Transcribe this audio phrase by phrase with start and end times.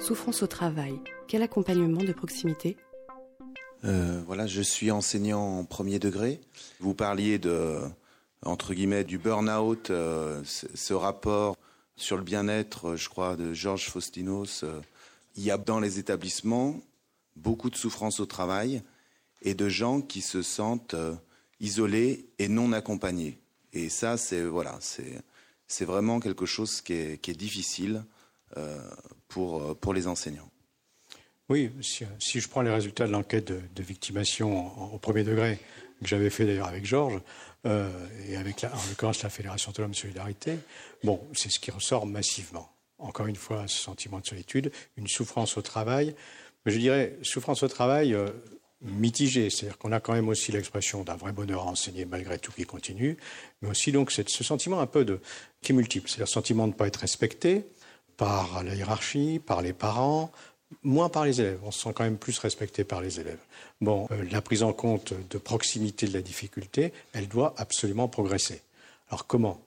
[0.00, 0.98] Souffrance au travail,
[1.28, 2.78] quel accompagnement de proximité
[3.84, 6.40] euh, Voilà, je suis enseignant en premier degré.
[6.78, 7.80] Vous parliez de,
[8.42, 11.58] entre guillemets, du burn-out, euh, ce rapport
[11.96, 14.62] sur le bien-être, je crois, de Georges Faustinos.
[14.64, 14.80] Euh,
[15.36, 16.80] il y a dans les établissements
[17.36, 18.82] beaucoup de souffrance au travail
[19.42, 20.96] et de gens qui se sentent
[21.60, 23.38] isolés et non accompagnés.
[23.74, 28.02] Et ça, c'est voilà, c'est vraiment quelque chose qui est, difficile
[29.30, 30.50] pour, euh, pour les enseignants.
[31.48, 35.58] Oui, si, je prends les résultats de l'enquête de, victimation au premier degré,
[36.00, 37.20] que j'avais fait d'ailleurs avec Georges,
[37.66, 37.90] euh,
[38.28, 40.58] et avec en l'occurrence la Fédération autonome de solidarité,
[41.02, 42.70] bon, c'est ce qui ressort massivement.
[42.98, 46.14] Encore une fois, ce sentiment de solitude, une souffrance au travail,
[46.64, 48.14] mais je dirais souffrance au travail
[48.82, 52.52] mitigée, c'est-à-dire qu'on a quand même aussi l'expression d'un vrai bonheur à enseigner malgré tout
[52.52, 53.16] qui continue,
[53.60, 55.20] mais aussi donc ce sentiment un peu de,
[55.62, 57.64] qui est multiple, c'est-à-dire sentiment de ne pas être respecté,
[58.20, 60.30] par la hiérarchie, par les parents,
[60.82, 61.58] moins par les élèves.
[61.64, 63.40] On se sent quand même plus respecté par les élèves.
[63.80, 68.60] Bon, euh, la prise en compte de proximité de la difficulté, elle doit absolument progresser.
[69.08, 69.58] Alors comment?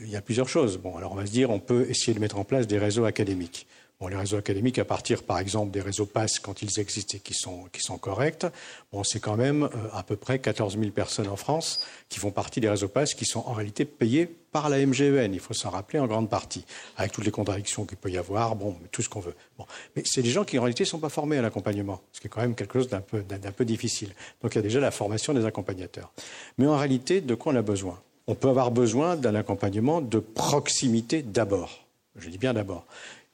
[0.00, 0.78] Il y a plusieurs choses.
[0.78, 3.04] Bon, alors on va se dire, on peut essayer de mettre en place des réseaux
[3.04, 3.66] académiques
[4.08, 7.34] les réseaux académiques, à partir par exemple des réseaux PASS quand ils existent et qui
[7.34, 8.46] sont, qui sont corrects,
[8.92, 12.30] bon, c'est quand même euh, à peu près 14 000 personnes en France qui font
[12.30, 15.34] partie des réseaux PASS qui sont en réalité payés par la MGEN.
[15.34, 16.64] Il faut s'en rappeler en grande partie,
[16.96, 19.34] avec toutes les contradictions qu'il peut y avoir, bon, tout ce qu'on veut.
[19.58, 19.66] Bon.
[19.96, 22.28] Mais c'est des gens qui en réalité ne sont pas formés à l'accompagnement, ce qui
[22.28, 24.14] est quand même quelque chose d'un peu, difficile.
[24.42, 26.12] Donc il y a déjà la formation des accompagnateurs.
[26.56, 28.00] Mais en réalité, de quoi on a besoin?
[28.28, 31.84] On peut avoir besoin d'un accompagnement de proximité d'abord.
[32.16, 32.86] Je dis bien d'abord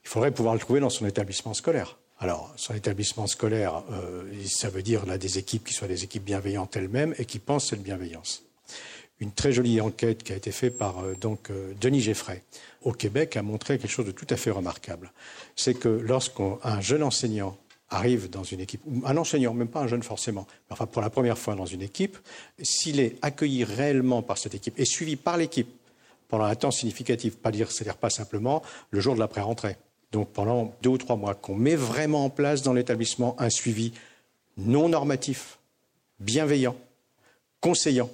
[0.03, 1.97] il faudrait pouvoir le trouver dans son établissement scolaire.
[2.19, 6.23] Alors, son établissement scolaire, euh, ça veut dire là des équipes qui soient des équipes
[6.23, 8.43] bienveillantes elles-mêmes et qui pensent cette bienveillance.
[9.21, 12.41] Une très jolie enquête qui a été faite par euh, donc euh, Denis Geffray
[12.81, 15.13] au Québec a montré quelque chose de tout à fait remarquable.
[15.55, 17.55] C'est que lorsqu'un jeune enseignant
[17.91, 21.11] arrive dans une équipe, un enseignant, même pas un jeune forcément, mais enfin pour la
[21.11, 22.17] première fois dans une équipe,
[22.61, 25.69] s'il est accueilli réellement par cette équipe et suivi par l'équipe
[26.27, 29.75] pendant un temps significatif, c'est-à-dire pas simplement le jour de la pré-rentrée,
[30.11, 33.93] donc pendant deux ou trois mois, qu'on met vraiment en place dans l'établissement un suivi
[34.57, 35.59] non normatif,
[36.19, 36.75] bienveillant,
[37.59, 38.09] conseillant,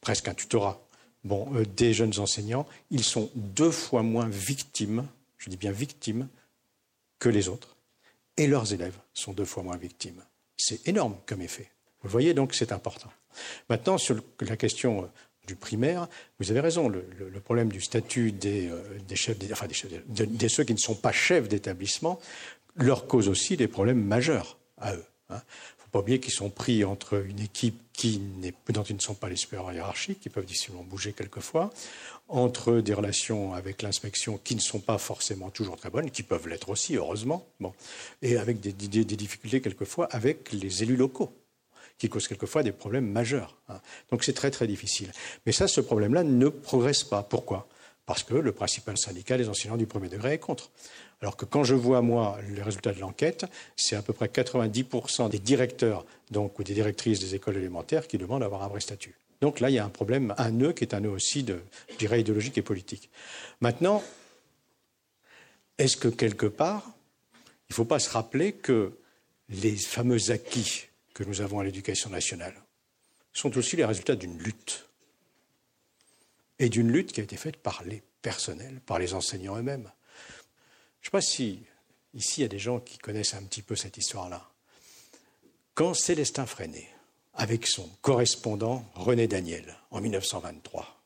[0.00, 0.80] presque un tutorat,
[1.24, 5.06] bon, euh, des jeunes enseignants, ils sont deux fois moins victimes,
[5.38, 6.28] je dis bien victimes,
[7.18, 7.76] que les autres.
[8.36, 10.22] Et leurs élèves sont deux fois moins victimes.
[10.56, 11.70] C'est énorme comme effet.
[12.02, 13.10] Vous voyez donc c'est important.
[13.68, 15.06] Maintenant, sur la question euh,
[15.46, 16.08] du primaire,
[16.38, 17.04] vous avez raison, le,
[17.40, 18.82] problème du statut des, euh,
[19.14, 19.66] chefs, enfin
[20.08, 22.20] des, ceux qui ne sont pas chefs d'établissement,
[22.74, 25.04] leur cause aussi des problèmes majeurs à eux.
[25.30, 25.40] Hein.
[26.00, 28.20] Oublier qu'ils sont pris entre une équipe qui
[28.68, 31.70] dont ils ne sont pas les supérieurs hiérarchiques, qui peuvent difficilement bouger quelquefois,
[32.28, 36.48] entre des relations avec l'inspection qui ne sont pas forcément toujours très bonnes, qui peuvent
[36.48, 37.72] l'être aussi, heureusement, bon,
[38.22, 41.32] et avec des difficultés quelquefois avec les élus locaux
[41.98, 43.56] qui cause quelquefois des problèmes majeurs.
[43.68, 43.80] Hein.
[44.10, 45.12] Donc c'est très très difficile.
[45.46, 47.22] Mais ça, ce problème-là ne progresse pas.
[47.22, 47.68] Pourquoi?
[48.04, 50.70] Parce que le principal syndicat des enseignants du premier degré est contre.
[51.22, 53.46] Alors que quand je vois, moi, les résultats de l'enquête,
[53.76, 58.18] c'est à peu près 90% des directeurs donc, ou des directrices des écoles élémentaires qui
[58.18, 59.14] demandent d'avoir un vrai statut.
[59.40, 61.60] Donc là, il y a un problème, un nœud qui est un nœud aussi, de,
[61.90, 63.10] je dirais, idéologique et politique.
[63.60, 64.02] Maintenant,
[65.78, 66.90] est-ce que quelque part,
[67.68, 68.92] il ne faut pas se rappeler que
[69.48, 70.84] les fameux acquis
[71.14, 72.54] que nous avons à l'éducation nationale
[73.32, 74.88] sont aussi les résultats d'une lutte.
[76.58, 79.90] Et d'une lutte qui a été faite par les personnels, par les enseignants eux-mêmes.
[81.06, 81.62] Je ne sais pas si
[82.14, 84.50] ici il y a des gens qui connaissent un petit peu cette histoire-là.
[85.74, 86.88] Quand Célestin Freinet,
[87.34, 91.00] avec son correspondant René Daniel, en 1923,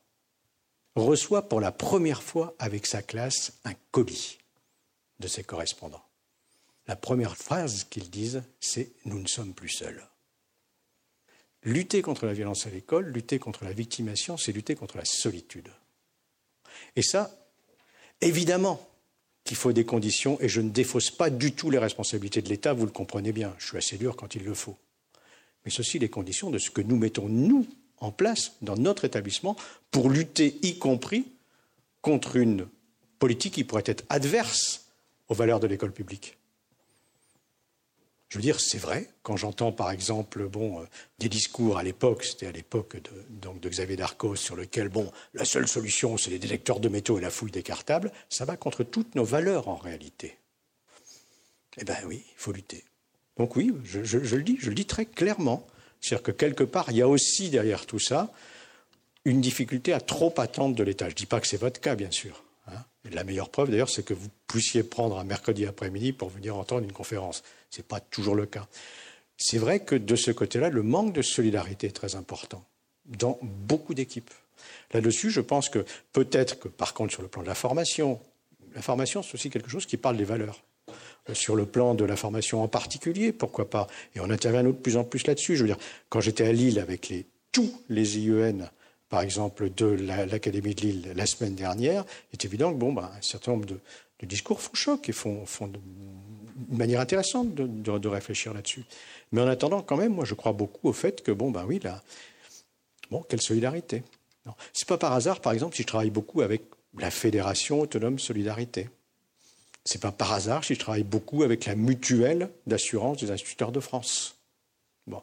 [0.95, 4.39] reçoit pour la première fois avec sa classe un colis
[5.19, 6.03] de ses correspondants,
[6.87, 10.03] la première phrase qu'ils disent, c'est Nous ne sommes plus seuls.
[11.61, 15.69] Lutter contre la violence à l'école, lutter contre la victimation, c'est lutter contre la solitude.
[16.95, 17.29] Et ça,
[18.19, 18.90] évidemment
[19.51, 22.71] qu'il faut des conditions, et je ne défausse pas du tout les responsabilités de l'État,
[22.71, 24.77] vous le comprenez bien, je suis assez dur quand il le faut.
[25.65, 27.67] Mais ceci les conditions de ce que nous mettons, nous,
[27.97, 29.57] en place dans notre établissement
[29.91, 31.25] pour lutter, y compris,
[32.01, 32.65] contre une
[33.19, 34.85] politique qui pourrait être adverse
[35.27, 36.37] aux valeurs de l'école publique.
[38.31, 40.85] Je veux dire, c'est vrai, quand j'entends par exemple bon, euh,
[41.19, 45.11] des discours à l'époque, c'était à l'époque de, donc de Xavier Darcos, sur lequel bon,
[45.33, 48.55] la seule solution c'est les détecteurs de métaux et la fouille des cartables, ça va
[48.55, 50.37] contre toutes nos valeurs en réalité.
[51.75, 52.85] Eh bien oui, il faut lutter.
[53.35, 55.67] Donc oui, je, le dis, je le dis très clairement.
[55.99, 58.31] C'est-à-dire que quelque part, il y a aussi derrière tout ça
[59.25, 61.09] une difficulté à trop attendre de l'État.
[61.09, 62.45] Je ne dis pas que c'est votre cas, bien sûr.
[63.09, 66.83] La meilleure preuve, d'ailleurs, c'est que vous puissiez prendre un mercredi après-midi pour venir entendre
[66.83, 67.43] une conférence.
[67.69, 68.67] Ce n'est pas toujours le cas.
[69.37, 72.63] C'est vrai que de ce côté-là, le manque de solidarité est très important
[73.05, 74.29] dans beaucoup d'équipes.
[74.93, 75.83] Là-dessus, je pense que
[76.13, 78.19] peut-être que, par contre, sur le plan de la formation,
[78.75, 80.61] la formation, c'est aussi quelque chose qui parle des valeurs.
[81.29, 84.71] Euh, sur le plan de la formation en particulier, pourquoi pas Et on intervient de
[84.71, 85.55] plus en plus là-dessus.
[85.55, 85.77] Je veux dire,
[86.09, 87.13] quand j'étais à Lille avec
[87.51, 88.69] tous les IEN
[89.11, 93.11] par exemple, de l'Académie de Lille la semaine dernière, il est évident que bon, ben,
[93.13, 93.77] un certain nombre de,
[94.25, 98.85] discours font choc et font, une manière intéressante de, réfléchir là-dessus.
[99.33, 101.79] Mais en attendant, quand même, moi, je crois beaucoup au fait que, bon, ben oui,
[101.83, 102.01] là,
[103.09, 104.03] bon, quelle solidarité.
[104.71, 106.61] C'est pas par hasard, par exemple, si je travaille beaucoup avec
[106.97, 108.89] la Fédération autonome solidarité.
[109.83, 113.81] C'est pas par hasard si je travaille beaucoup avec la mutuelle d'assurance des instituteurs de
[113.81, 114.37] France.
[115.05, 115.21] Bon,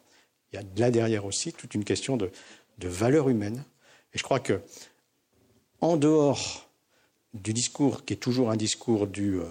[0.53, 2.29] il y a là derrière aussi toute une question de,
[2.77, 3.63] de valeur humaine
[4.13, 4.61] et je crois que,
[5.81, 6.69] en dehors
[7.33, 9.45] du discours qui est toujours un discours du euh,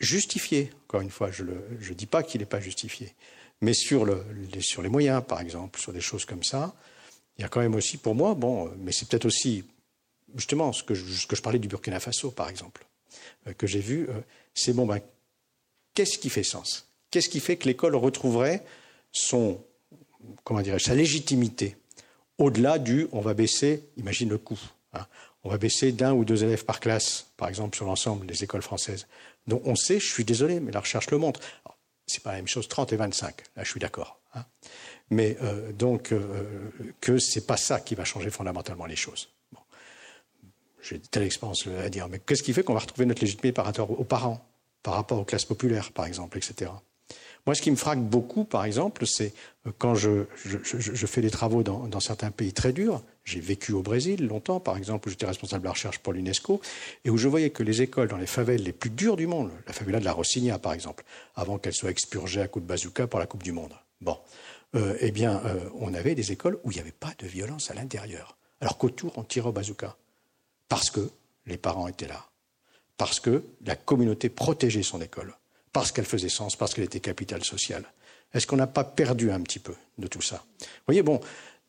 [0.00, 3.14] justifié, encore une fois, je ne dis pas qu'il n'est pas justifié,
[3.60, 6.74] mais sur, le, les, sur les moyens, par exemple, sur des choses comme ça,
[7.38, 9.64] il y a quand même aussi pour moi, bon, mais c'est peut-être aussi
[10.34, 12.86] justement ce que, je, parlais du Burkina Faso, par exemple,
[13.46, 14.20] euh, que j'ai vu, euh,
[14.54, 15.00] c'est bon, ben,
[15.94, 16.88] qu'est-ce qui fait sens?
[17.10, 18.64] Qu'est-ce qui fait que l'école retrouverait
[19.12, 19.62] son,
[20.44, 21.76] comment dirais sa légitimité?
[22.38, 24.58] Au-delà du on va baisser, imagine le coût,
[24.92, 25.06] hein,
[25.44, 28.62] on va baisser d'un ou deux élèves par classe, par exemple sur l'ensemble des écoles
[28.62, 29.06] françaises.
[29.46, 31.40] Donc on sait, je suis désolé, mais la recherche le montre.
[32.06, 34.20] C'est pas la même chose 30 et 25, là je suis d'accord.
[34.34, 34.44] Hein.
[35.10, 39.28] Mais euh, donc euh, que c'est pas ça qui va changer fondamentalement les choses.
[40.82, 43.64] J'ai telle expérience à dire, mais qu'est-ce qui fait qu'on va retrouver notre légitimité par
[43.64, 44.46] rapport aux parents,
[44.84, 46.70] par rapport aux classes populaires, par exemple, etc.
[47.46, 49.32] Moi, ce qui me frappe beaucoup, par exemple, c'est
[49.66, 50.24] euh, quand je,
[51.06, 53.02] fais des travaux dans, certains pays très durs.
[53.24, 56.60] J'ai vécu au Brésil longtemps, par exemple, où j'étais responsable de la recherche pour l'UNESCO,
[57.04, 59.50] et où je voyais que les écoles dans les favelles les plus dures du monde,
[59.66, 61.04] la favela de la Rossigna, par exemple,
[61.34, 64.16] avant qu'elle soit expurgée à coups de bazooka par la Coupe du Monde, bon,
[64.74, 67.70] euh, eh bien, euh, on avait des écoles où il n'y avait pas de violence
[67.70, 69.96] à l'intérieur, alors qu'autour, on tirait au bazooka,
[70.68, 71.10] parce que
[71.46, 72.26] les parents étaient là,
[72.96, 75.34] parce que la communauté protégeait son école
[75.76, 77.84] parce qu'elle faisait sens, parce qu'elle était capitale sociale.
[78.32, 80.42] Est-ce qu'on n'a pas perdu un petit peu de tout ça?
[80.58, 81.20] Vous voyez, bon,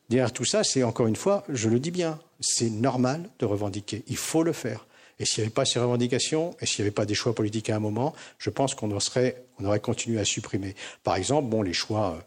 [0.08, 4.04] derrière tout ça, c'est encore une fois, je le dis bien, c'est normal de revendiquer.
[4.06, 4.86] Il faut le faire.
[5.18, 7.68] Et s'il n'y avait pas ces revendications, et s'il n'y avait pas des choix politiques
[7.68, 10.74] à un moment, je pense qu'on aurait, on aurait continué à supprimer.
[11.04, 12.18] Par exemple, bon, les choix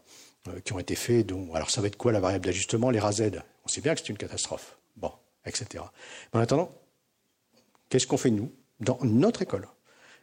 [0.49, 2.91] euh, qui ont été faits, dont, alors ça va être quoi la variable d'ajustement?
[2.91, 3.23] Les RAZ.
[3.65, 4.77] On sait bien que c'est une catastrophe.
[4.97, 5.13] Bon,
[5.47, 5.83] etc.
[6.31, 6.71] Mais en attendant,
[7.89, 9.67] qu'est-ce qu'on fait nous, dans notre école?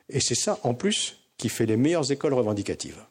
[0.08, 3.08] Et c'est ça, en plus, qui fait les meilleures écoles revendicatives.